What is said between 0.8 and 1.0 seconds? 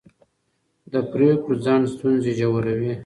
د